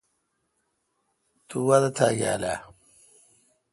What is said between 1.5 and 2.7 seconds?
وادہ تیاگال اہ؟